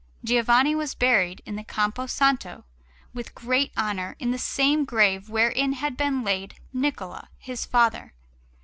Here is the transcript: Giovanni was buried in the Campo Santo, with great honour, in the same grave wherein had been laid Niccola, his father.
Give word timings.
Giovanni 0.23 0.73
was 0.73 0.95
buried 0.95 1.43
in 1.45 1.57
the 1.57 1.63
Campo 1.63 2.07
Santo, 2.07 2.65
with 3.13 3.35
great 3.35 3.71
honour, 3.77 4.15
in 4.17 4.31
the 4.31 4.39
same 4.39 4.83
grave 4.83 5.29
wherein 5.29 5.73
had 5.73 5.95
been 5.95 6.23
laid 6.23 6.55
Niccola, 6.73 7.27
his 7.37 7.67
father. 7.67 8.15